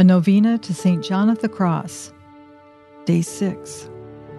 [0.00, 1.04] A novena to St.
[1.04, 2.10] John of the Cross.
[3.04, 3.90] Day 6.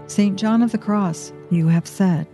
[0.08, 0.36] St.
[0.36, 2.26] John of the Cross, you have said.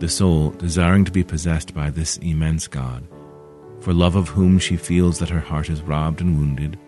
[0.00, 3.08] The soul, desiring to be possessed by this immense God,
[3.80, 6.78] for love of whom she feels that her heart is robbed and wounded,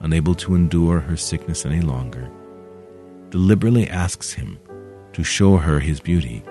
[0.00, 2.30] unable to endure her sickness any longer,
[3.30, 4.58] deliberately asks him
[5.14, 6.42] to show her his beauty,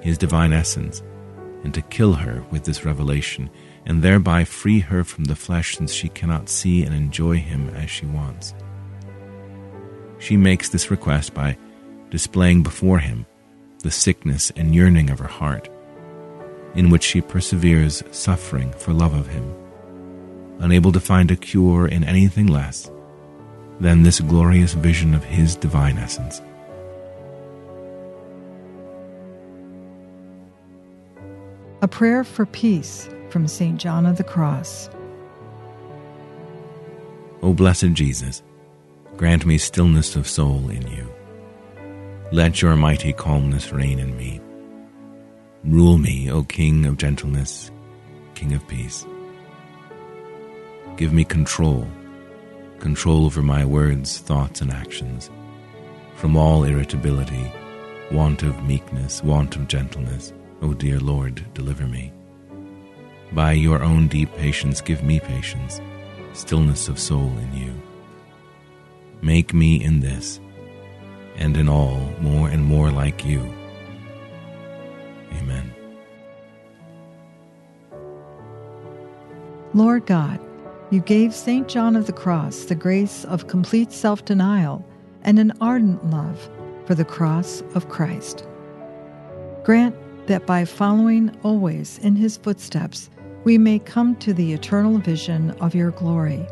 [0.00, 1.04] his divine essence,
[1.62, 3.48] and to kill her with this revelation
[3.86, 7.88] and thereby free her from the flesh since she cannot see and enjoy him as
[7.88, 8.52] she wants.
[10.18, 11.56] She makes this request by
[12.10, 13.26] displaying before him
[13.82, 15.68] the sickness and yearning of her heart,
[16.74, 19.54] in which she perseveres suffering for love of him,
[20.58, 22.90] unable to find a cure in anything less
[23.78, 26.40] than this glorious vision of his divine essence.
[31.82, 33.78] A prayer for peace from St.
[33.78, 34.90] John of the Cross.
[37.42, 38.42] O blessed Jesus,
[39.16, 41.08] grant me stillness of soul in you.
[42.32, 44.40] Let your mighty calmness reign in me.
[45.64, 47.70] Rule me, O King of gentleness,
[48.34, 49.06] King of peace.
[50.96, 51.86] Give me control,
[52.78, 55.30] control over my words, thoughts, and actions,
[56.14, 57.52] from all irritability,
[58.10, 60.32] want of meekness, want of gentleness.
[60.62, 62.12] O dear Lord, deliver me.
[63.32, 65.80] By your own deep patience, give me patience,
[66.32, 67.74] stillness of soul in you.
[69.22, 70.40] Make me in this
[71.36, 73.40] and in all more and more like you.
[75.32, 75.72] Amen.
[79.74, 80.40] Lord God,
[80.90, 81.68] you gave St.
[81.68, 84.86] John of the Cross the grace of complete self denial
[85.22, 86.48] and an ardent love
[86.86, 88.46] for the cross of Christ.
[89.64, 89.94] Grant
[90.28, 93.10] that by following always in his footsteps,
[93.46, 96.44] we may come to the eternal vision of your glory,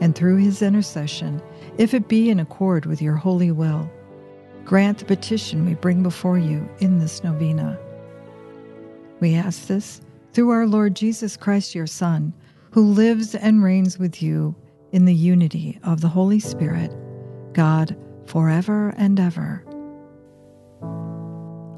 [0.00, 1.42] and through his intercession,
[1.76, 3.90] if it be in accord with your holy will,
[4.64, 7.76] grant the petition we bring before you in this novena.
[9.18, 12.32] We ask this through our Lord Jesus Christ, your Son,
[12.70, 14.54] who lives and reigns with you
[14.92, 16.94] in the unity of the Holy Spirit,
[17.54, 19.64] God, forever and ever.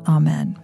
[0.06, 0.60] Amen.